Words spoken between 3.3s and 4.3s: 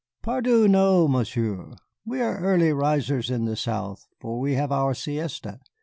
the South